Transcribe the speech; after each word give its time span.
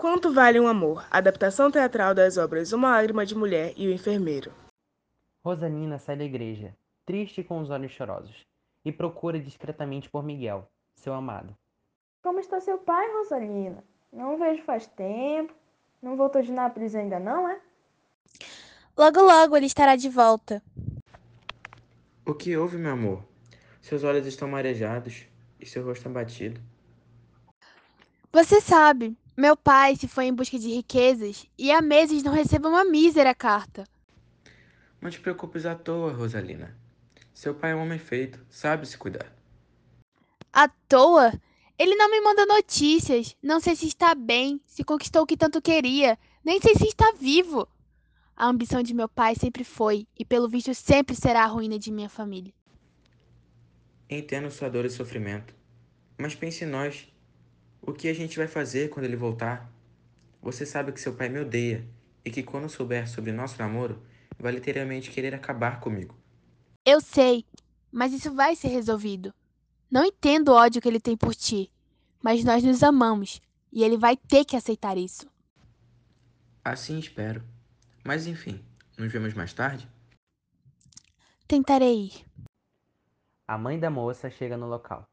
Quanto 0.00 0.32
Vale 0.32 0.58
um 0.58 0.66
Amor? 0.66 1.06
Adaptação 1.10 1.70
teatral 1.70 2.14
das 2.14 2.38
obras 2.38 2.72
Uma 2.72 2.92
Lágrima 2.92 3.26
de 3.26 3.34
Mulher 3.34 3.74
e 3.76 3.86
O 3.86 3.92
Enfermeiro. 3.92 4.50
Rosalina 5.44 5.98
sai 5.98 6.16
da 6.16 6.24
igreja, 6.24 6.74
triste 7.04 7.42
e 7.42 7.44
com 7.44 7.60
os 7.60 7.68
olhos 7.68 7.92
chorosos, 7.92 8.46
e 8.82 8.90
procura 8.90 9.38
discretamente 9.38 10.08
por 10.08 10.24
Miguel, 10.24 10.66
seu 10.94 11.12
amado. 11.12 11.54
Como 12.22 12.40
está 12.40 12.62
seu 12.62 12.78
pai, 12.78 13.12
Rosalina? 13.12 13.84
Não 14.10 14.36
o 14.36 14.38
vejo 14.38 14.62
faz 14.62 14.86
tempo. 14.86 15.52
Não 16.00 16.16
voltou 16.16 16.40
de 16.40 16.50
Nápoles 16.50 16.94
ainda 16.94 17.20
não, 17.20 17.46
é? 17.46 17.60
Logo, 18.96 19.20
logo 19.20 19.54
ele 19.54 19.66
estará 19.66 19.96
de 19.96 20.08
volta. 20.08 20.62
O 22.24 22.32
que 22.32 22.56
houve, 22.56 22.78
meu 22.78 22.92
amor? 22.92 23.22
Seus 23.82 24.02
olhos 24.02 24.26
estão 24.26 24.48
marejados 24.48 25.26
e 25.60 25.66
seu 25.66 25.84
rosto 25.84 26.08
abatido. 26.08 26.58
Você 28.32 28.62
sabe, 28.62 29.14
meu 29.40 29.56
pai 29.56 29.96
se 29.96 30.06
foi 30.06 30.26
em 30.26 30.34
busca 30.34 30.58
de 30.58 30.68
riquezas 30.68 31.46
e 31.58 31.72
há 31.72 31.80
meses 31.80 32.22
não 32.22 32.32
recebo 32.32 32.68
uma 32.68 32.84
mísera 32.84 33.34
carta. 33.34 33.84
Não 35.00 35.10
te 35.10 35.18
preocupes 35.18 35.64
à 35.64 35.74
toa, 35.74 36.12
Rosalina. 36.12 36.76
Seu 37.32 37.54
pai 37.54 37.72
é 37.72 37.74
um 37.74 37.80
homem 37.80 37.98
feito, 37.98 38.44
sabe 38.50 38.86
se 38.86 38.98
cuidar. 38.98 39.32
À 40.52 40.68
toa? 40.68 41.32
Ele 41.78 41.96
não 41.96 42.10
me 42.10 42.20
manda 42.20 42.44
notícias. 42.44 43.34
Não 43.42 43.60
sei 43.60 43.74
se 43.74 43.86
está 43.86 44.14
bem, 44.14 44.60
se 44.66 44.84
conquistou 44.84 45.22
o 45.22 45.26
que 45.26 45.38
tanto 45.38 45.62
queria, 45.62 46.18
nem 46.44 46.60
sei 46.60 46.74
se 46.74 46.84
está 46.84 47.10
vivo. 47.18 47.66
A 48.36 48.46
ambição 48.46 48.82
de 48.82 48.92
meu 48.92 49.08
pai 49.08 49.34
sempre 49.34 49.64
foi, 49.64 50.06
e 50.18 50.24
pelo 50.24 50.48
visto 50.48 50.74
sempre 50.74 51.16
será 51.16 51.44
a 51.44 51.46
ruína 51.46 51.78
de 51.78 51.90
minha 51.90 52.08
família. 52.10 52.52
Entendo 54.08 54.50
sua 54.50 54.68
dor 54.68 54.84
e 54.84 54.90
sofrimento. 54.90 55.54
Mas 56.18 56.34
pense 56.34 56.64
em 56.64 56.68
nós. 56.68 57.10
O 57.82 57.92
que 57.92 58.08
a 58.08 58.14
gente 58.14 58.36
vai 58.36 58.46
fazer 58.46 58.90
quando 58.90 59.06
ele 59.06 59.16
voltar? 59.16 59.70
Você 60.42 60.66
sabe 60.66 60.92
que 60.92 61.00
seu 61.00 61.14
pai 61.14 61.28
me 61.28 61.40
odeia 61.40 61.86
e 62.24 62.30
que 62.30 62.42
quando 62.42 62.68
souber 62.68 63.08
sobre 63.08 63.32
nosso 63.32 63.58
namoro, 63.58 64.02
vai 64.38 64.52
literalmente 64.52 65.10
querer 65.10 65.34
acabar 65.34 65.80
comigo. 65.80 66.14
Eu 66.84 67.00
sei, 67.00 67.44
mas 67.90 68.12
isso 68.12 68.32
vai 68.32 68.54
ser 68.56 68.68
resolvido. 68.68 69.34
Não 69.90 70.04
entendo 70.04 70.50
o 70.50 70.54
ódio 70.54 70.80
que 70.80 70.88
ele 70.88 71.00
tem 71.00 71.16
por 71.16 71.34
ti, 71.34 71.70
mas 72.22 72.44
nós 72.44 72.62
nos 72.62 72.82
amamos 72.82 73.40
e 73.72 73.82
ele 73.82 73.96
vai 73.96 74.16
ter 74.16 74.44
que 74.44 74.56
aceitar 74.56 74.96
isso. 74.96 75.28
Assim 76.64 76.98
espero. 76.98 77.42
Mas 78.04 78.26
enfim, 78.26 78.64
nos 78.96 79.12
vemos 79.12 79.34
mais 79.34 79.52
tarde? 79.52 79.88
Tentarei 81.46 82.06
ir. 82.06 82.24
A 83.48 83.58
mãe 83.58 83.78
da 83.78 83.90
moça 83.90 84.30
chega 84.30 84.56
no 84.56 84.66
local. 84.66 85.04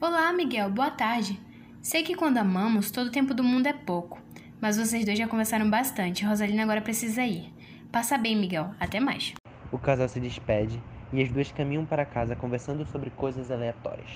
Olá, 0.00 0.32
Miguel, 0.32 0.70
boa 0.70 0.92
tarde. 0.92 1.40
Sei 1.82 2.04
que 2.04 2.14
quando 2.14 2.38
amamos, 2.38 2.88
todo 2.88 3.08
o 3.08 3.10
tempo 3.10 3.34
do 3.34 3.42
mundo 3.42 3.66
é 3.66 3.72
pouco, 3.72 4.22
mas 4.60 4.78
vocês 4.78 5.04
dois 5.04 5.18
já 5.18 5.26
conversaram 5.26 5.68
bastante. 5.68 6.24
Rosalina 6.24 6.62
agora 6.62 6.80
precisa 6.80 7.24
ir. 7.24 7.52
Passa 7.90 8.16
bem, 8.16 8.36
Miguel. 8.36 8.72
Até 8.78 9.00
mais. 9.00 9.34
O 9.72 9.78
casal 9.78 10.08
se 10.08 10.20
despede 10.20 10.80
e 11.12 11.20
as 11.20 11.28
duas 11.32 11.50
caminham 11.50 11.84
para 11.84 12.06
casa 12.06 12.36
conversando 12.36 12.86
sobre 12.86 13.10
coisas 13.10 13.50
aleatórias. 13.50 14.08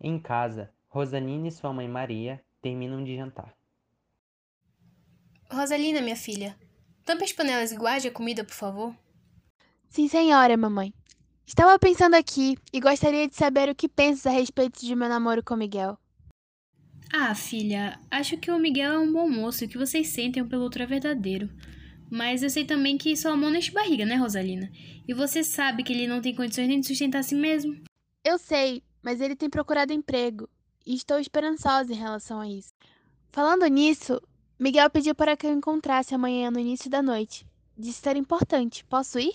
Em 0.00 0.18
casa, 0.18 0.72
Rosanina 0.88 1.48
e 1.48 1.52
sua 1.52 1.70
mãe 1.70 1.86
Maria 1.86 2.40
terminam 2.62 3.04
de 3.04 3.14
jantar. 3.14 3.59
Rosalina, 5.52 6.00
minha 6.00 6.14
filha, 6.14 6.56
tampe 7.04 7.24
as 7.24 7.32
panelas 7.32 7.72
e 7.72 7.76
guarde 7.76 8.06
a 8.06 8.12
comida, 8.12 8.44
por 8.44 8.54
favor. 8.54 8.94
Sim, 9.88 10.06
senhora, 10.06 10.56
mamãe. 10.56 10.94
Estava 11.44 11.76
pensando 11.76 12.14
aqui 12.14 12.56
e 12.72 12.78
gostaria 12.78 13.26
de 13.26 13.34
saber 13.34 13.68
o 13.68 13.74
que 13.74 13.88
pensas 13.88 14.26
a 14.26 14.30
respeito 14.30 14.80
de 14.80 14.94
meu 14.94 15.08
namoro 15.08 15.42
com 15.42 15.56
Miguel. 15.56 15.98
Ah, 17.12 17.34
filha, 17.34 17.98
acho 18.08 18.36
que 18.36 18.52
o 18.52 18.58
Miguel 18.58 18.92
é 18.92 18.98
um 18.98 19.12
bom 19.12 19.28
moço 19.28 19.64
e 19.64 19.66
o 19.66 19.68
que 19.68 19.76
vocês 19.76 20.06
sentem 20.08 20.40
um 20.40 20.48
pelo 20.48 20.62
outro 20.62 20.84
é 20.84 20.86
verdadeiro. 20.86 21.50
Mas 22.08 22.44
eu 22.44 22.50
sei 22.50 22.64
também 22.64 22.96
que 22.96 23.16
sua 23.16 23.36
mão 23.36 23.50
não 23.50 23.58
enche 23.58 23.72
barriga, 23.72 24.06
né, 24.06 24.14
Rosalina? 24.14 24.70
E 25.08 25.12
você 25.12 25.42
sabe 25.42 25.82
que 25.82 25.92
ele 25.92 26.06
não 26.06 26.20
tem 26.20 26.32
condições 26.32 26.68
nem 26.68 26.78
de 26.78 26.86
sustentar 26.86 27.18
a 27.18 27.22
si 27.24 27.34
mesmo. 27.34 27.82
Eu 28.24 28.38
sei, 28.38 28.84
mas 29.02 29.20
ele 29.20 29.34
tem 29.34 29.50
procurado 29.50 29.92
emprego 29.92 30.48
e 30.86 30.94
estou 30.94 31.18
esperançosa 31.18 31.92
em 31.92 31.96
relação 31.96 32.40
a 32.40 32.48
isso. 32.48 32.72
Falando 33.32 33.66
nisso, 33.66 34.20
Miguel 34.60 34.90
pediu 34.90 35.14
para 35.14 35.38
que 35.38 35.46
eu 35.46 35.52
encontrasse 35.52 36.14
amanhã 36.14 36.50
no 36.50 36.60
início 36.60 36.90
da 36.90 37.00
noite. 37.00 37.46
Disse 37.78 38.02
ser 38.02 38.14
importante. 38.14 38.84
Posso 38.84 39.18
ir? 39.18 39.32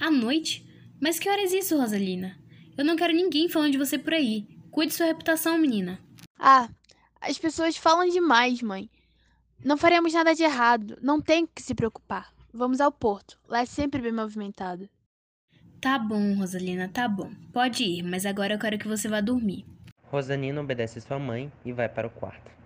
À 0.00 0.08
noite? 0.12 0.64
Mas 1.00 1.18
que 1.18 1.28
horas 1.28 1.52
é 1.52 1.58
isso, 1.58 1.76
Rosalina? 1.76 2.38
Eu 2.78 2.84
não 2.84 2.94
quero 2.94 3.12
ninguém 3.12 3.48
falando 3.48 3.72
de 3.72 3.78
você 3.78 3.98
por 3.98 4.14
aí. 4.14 4.46
Cuide 4.70 4.94
sua 4.94 5.06
reputação, 5.06 5.58
menina. 5.58 5.98
Ah, 6.38 6.68
as 7.20 7.36
pessoas 7.36 7.76
falam 7.76 8.08
demais, 8.08 8.62
mãe. 8.62 8.88
Não 9.64 9.76
faremos 9.76 10.12
nada 10.12 10.36
de 10.36 10.44
errado. 10.44 10.96
Não 11.02 11.20
tem 11.20 11.44
que 11.44 11.60
se 11.60 11.74
preocupar. 11.74 12.32
Vamos 12.54 12.80
ao 12.80 12.92
porto. 12.92 13.40
Lá 13.48 13.62
é 13.62 13.66
sempre 13.66 14.00
bem 14.00 14.12
movimentado. 14.12 14.88
Tá 15.80 15.98
bom, 15.98 16.36
Rosalina, 16.36 16.88
tá 16.88 17.08
bom. 17.08 17.32
Pode 17.52 17.82
ir, 17.82 18.04
mas 18.04 18.24
agora 18.24 18.54
eu 18.54 18.58
quero 18.60 18.78
que 18.78 18.86
você 18.86 19.08
vá 19.08 19.20
dormir. 19.20 19.66
Rosanina 20.04 20.60
obedece 20.60 21.00
sua 21.00 21.18
mãe 21.18 21.50
e 21.64 21.72
vai 21.72 21.88
para 21.88 22.06
o 22.06 22.10
quarto. 22.10 22.59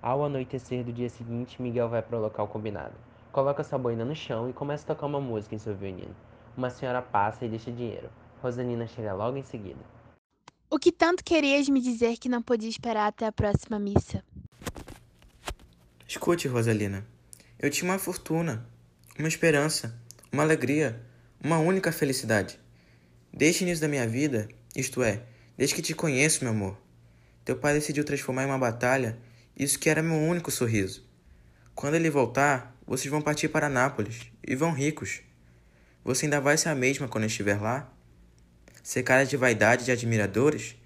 Ao 0.00 0.24
anoitecer 0.24 0.84
do 0.84 0.92
dia 0.92 1.08
seguinte, 1.08 1.60
Miguel 1.60 1.88
vai 1.88 2.00
para 2.00 2.16
o 2.16 2.20
local 2.20 2.46
combinado. 2.46 2.94
Coloca 3.32 3.64
sua 3.64 3.78
boina 3.78 4.04
no 4.04 4.14
chão 4.14 4.48
e 4.48 4.52
começa 4.52 4.84
a 4.84 4.94
tocar 4.94 5.06
uma 5.06 5.20
música 5.20 5.54
em 5.54 5.58
seu 5.58 5.74
violino. 5.74 6.14
Uma 6.56 6.70
senhora 6.70 7.02
passa 7.02 7.44
e 7.44 7.48
deixa 7.48 7.72
dinheiro. 7.72 8.08
Rosanina 8.40 8.86
chega 8.86 9.12
logo 9.12 9.36
em 9.36 9.42
seguida. 9.42 9.80
O 10.70 10.78
que 10.78 10.92
tanto 10.92 11.24
querias 11.24 11.68
me 11.68 11.80
dizer 11.80 12.16
que 12.16 12.28
não 12.28 12.40
podia 12.40 12.68
esperar 12.68 13.08
até 13.08 13.26
a 13.26 13.32
próxima 13.32 13.78
missa? 13.78 14.22
Escute, 16.06 16.46
Rosalina. 16.46 17.04
Eu 17.58 17.68
tinha 17.68 17.90
uma 17.90 17.98
fortuna, 17.98 18.64
uma 19.18 19.26
esperança, 19.26 20.00
uma 20.32 20.44
alegria, 20.44 21.04
uma 21.42 21.58
única 21.58 21.90
felicidade. 21.90 22.58
Desde 23.32 23.62
o 23.62 23.64
início 23.64 23.82
da 23.82 23.88
minha 23.88 24.06
vida, 24.06 24.48
isto 24.76 25.02
é, 25.02 25.22
desde 25.56 25.74
que 25.74 25.82
te 25.82 25.94
conheço, 25.94 26.44
meu 26.44 26.52
amor, 26.52 26.78
teu 27.44 27.56
pai 27.56 27.74
decidiu 27.74 28.04
transformar 28.04 28.44
em 28.44 28.46
uma 28.46 28.58
batalha 28.58 29.18
isso 29.58 29.78
que 29.78 29.90
era 29.90 30.00
meu 30.00 30.16
único 30.16 30.52
sorriso. 30.52 31.04
Quando 31.74 31.94
ele 31.94 32.08
voltar, 32.08 32.76
vocês 32.86 33.10
vão 33.10 33.20
partir 33.20 33.48
para 33.48 33.68
Nápoles 33.68 34.30
e 34.46 34.54
vão 34.54 34.72
ricos. 34.72 35.20
Você 36.04 36.26
ainda 36.26 36.40
vai 36.40 36.56
ser 36.56 36.68
a 36.68 36.76
mesma 36.76 37.08
quando 37.08 37.24
estiver 37.24 37.60
lá? 37.60 37.92
Ser 38.84 39.02
cara 39.02 39.26
de 39.26 39.36
vaidade 39.36 39.84
de 39.84 39.90
admiradores? 39.90 40.76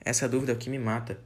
Essa 0.00 0.28
dúvida 0.28 0.52
é 0.52 0.54
o 0.54 0.58
que 0.58 0.68
me 0.68 0.78
mata. 0.78 1.18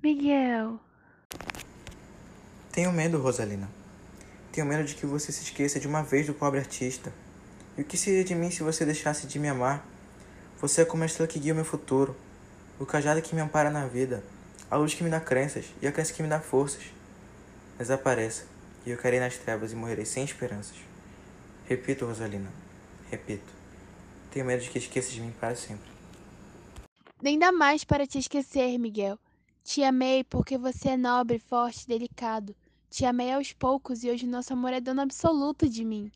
Miguel. 0.00 0.80
Tenho 2.70 2.92
medo, 2.92 3.18
Rosalina. 3.18 3.81
Tenho 4.52 4.66
medo 4.66 4.84
de 4.84 4.94
que 4.94 5.06
você 5.06 5.32
se 5.32 5.44
esqueça 5.44 5.80
de 5.80 5.88
uma 5.88 6.02
vez 6.02 6.26
do 6.26 6.34
pobre 6.34 6.60
artista. 6.60 7.10
E 7.76 7.80
o 7.80 7.84
que 7.84 7.96
seria 7.96 8.22
de 8.22 8.34
mim 8.34 8.50
se 8.50 8.62
você 8.62 8.84
deixasse 8.84 9.26
de 9.26 9.38
me 9.38 9.48
amar? 9.48 9.82
Você 10.60 10.82
é 10.82 10.84
como 10.84 11.02
a 11.02 11.06
estrela 11.06 11.26
que 11.26 11.38
guia 11.38 11.54
o 11.54 11.56
meu 11.56 11.64
futuro, 11.64 12.14
o 12.78 12.84
cajado 12.84 13.22
que 13.22 13.34
me 13.34 13.40
ampara 13.40 13.70
na 13.70 13.86
vida, 13.86 14.22
a 14.70 14.76
luz 14.76 14.92
que 14.92 15.02
me 15.02 15.08
dá 15.08 15.18
crenças 15.18 15.64
e 15.80 15.86
a 15.86 15.92
crença 15.92 16.12
que 16.12 16.22
me 16.22 16.28
dá 16.28 16.38
forças. 16.38 16.82
Desapareça, 17.78 18.44
e 18.84 18.90
eu 18.90 18.98
cairei 18.98 19.20
nas 19.20 19.38
trevas 19.38 19.72
e 19.72 19.74
morrerei 19.74 20.04
sem 20.04 20.22
esperanças. 20.22 20.76
Repito, 21.66 22.04
Rosalina, 22.04 22.50
repito. 23.10 23.50
Tenho 24.30 24.44
medo 24.44 24.62
de 24.62 24.68
que 24.68 24.78
esqueça 24.78 25.10
de 25.10 25.20
mim 25.22 25.32
para 25.40 25.56
sempre. 25.56 25.90
Nem 27.22 27.38
dá 27.38 27.50
mais 27.50 27.84
para 27.84 28.06
te 28.06 28.18
esquecer, 28.18 28.76
Miguel. 28.76 29.18
Te 29.64 29.82
amei 29.82 30.24
porque 30.24 30.58
você 30.58 30.90
é 30.90 30.96
nobre, 30.98 31.38
forte, 31.38 31.88
delicado. 31.88 32.54
Te 32.92 33.06
amei 33.06 33.32
aos 33.32 33.54
poucos 33.54 34.04
e 34.04 34.10
hoje 34.10 34.26
nosso 34.26 34.52
amor 34.52 34.74
é 34.74 34.78
dono 34.78 35.00
absoluto 35.00 35.66
de 35.66 35.82
mim. 35.82 36.12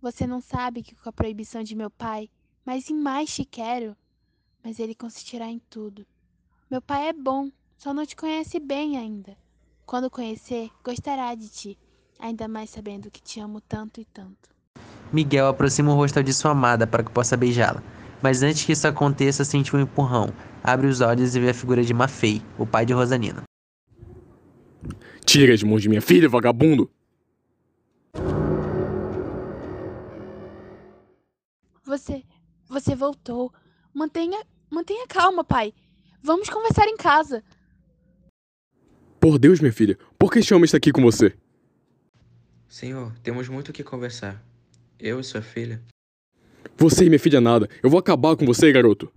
Você 0.00 0.24
não 0.24 0.40
sabe 0.40 0.80
que 0.80 0.94
com 0.94 1.08
a 1.08 1.12
proibição 1.12 1.64
de 1.64 1.74
meu 1.74 1.90
pai, 1.90 2.30
mas 2.64 2.88
em 2.88 2.94
mais 2.94 3.34
te 3.34 3.44
quero. 3.44 3.96
Mas 4.62 4.78
ele 4.78 4.94
consistirá 4.94 5.46
em 5.46 5.60
tudo. 5.68 6.06
Meu 6.70 6.80
pai 6.80 7.08
é 7.08 7.12
bom, 7.12 7.50
só 7.76 7.92
não 7.92 8.06
te 8.06 8.14
conhece 8.14 8.60
bem 8.60 8.96
ainda. 8.96 9.36
Quando 9.84 10.08
conhecer, 10.08 10.70
gostará 10.84 11.34
de 11.34 11.48
ti, 11.48 11.78
ainda 12.20 12.46
mais 12.46 12.70
sabendo 12.70 13.10
que 13.10 13.20
te 13.20 13.40
amo 13.40 13.60
tanto 13.60 14.00
e 14.00 14.04
tanto. 14.04 14.48
Miguel 15.12 15.48
aproxima 15.48 15.90
o 15.90 15.96
rosto 15.96 16.22
de 16.22 16.32
sua 16.32 16.52
amada 16.52 16.86
para 16.86 17.02
que 17.02 17.10
possa 17.10 17.36
beijá-la. 17.36 17.82
Mas 18.22 18.44
antes 18.44 18.64
que 18.64 18.70
isso 18.70 18.86
aconteça, 18.86 19.44
sente 19.44 19.74
um 19.74 19.80
empurrão. 19.80 20.32
Abre 20.62 20.86
os 20.86 21.00
olhos 21.00 21.34
e 21.34 21.40
vê 21.40 21.50
a 21.50 21.54
figura 21.54 21.82
de 21.82 21.92
Mafei, 21.92 22.40
o 22.56 22.64
pai 22.64 22.86
de 22.86 22.92
Rosanina. 22.92 23.42
Tira 25.24 25.54
as 25.54 25.62
mãos 25.62 25.82
de 25.82 25.88
minha 25.88 26.02
filha, 26.02 26.28
vagabundo! 26.28 26.90
Você. 31.84 32.22
Você 32.68 32.94
voltou. 32.94 33.52
Mantenha. 33.92 34.42
Mantenha 34.70 35.06
calma, 35.06 35.44
pai. 35.44 35.74
Vamos 36.22 36.48
conversar 36.48 36.86
em 36.86 36.96
casa. 36.96 37.42
Por 39.20 39.38
Deus, 39.38 39.60
minha 39.60 39.72
filha, 39.72 39.98
por 40.18 40.32
que 40.32 40.38
este 40.38 40.54
homem 40.54 40.64
está 40.64 40.78
aqui 40.78 40.90
com 40.90 41.02
você? 41.02 41.34
Senhor, 42.68 43.12
temos 43.22 43.48
muito 43.48 43.68
o 43.68 43.72
que 43.72 43.84
conversar. 43.84 44.42
Eu 44.98 45.20
e 45.20 45.24
sua 45.24 45.42
filha. 45.42 45.82
Você 46.76 47.04
e 47.04 47.08
minha 47.08 47.20
filha 47.20 47.40
nada. 47.40 47.68
Eu 47.82 47.90
vou 47.90 48.00
acabar 48.00 48.34
com 48.36 48.46
você, 48.46 48.72
garoto. 48.72 49.12